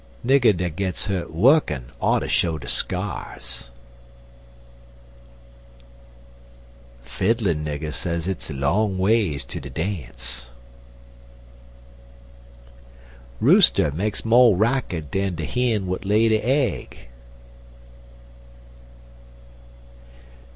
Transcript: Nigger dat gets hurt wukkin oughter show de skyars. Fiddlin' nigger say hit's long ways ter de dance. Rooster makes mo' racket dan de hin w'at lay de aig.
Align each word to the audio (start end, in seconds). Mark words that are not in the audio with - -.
Nigger 0.25 0.57
dat 0.57 0.75
gets 0.77 1.05
hurt 1.05 1.29
wukkin 1.31 1.91
oughter 2.01 2.27
show 2.27 2.57
de 2.57 2.67
skyars. 2.67 3.69
Fiddlin' 7.03 7.63
nigger 7.63 7.93
say 7.93 8.19
hit's 8.19 8.49
long 8.49 8.97
ways 8.97 9.43
ter 9.43 9.59
de 9.59 9.69
dance. 9.69 10.47
Rooster 13.39 13.91
makes 13.91 14.25
mo' 14.25 14.53
racket 14.55 15.11
dan 15.11 15.35
de 15.35 15.45
hin 15.45 15.85
w'at 15.85 16.03
lay 16.03 16.29
de 16.29 16.41
aig. 16.43 17.07